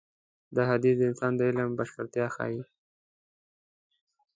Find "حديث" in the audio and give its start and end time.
0.71-0.95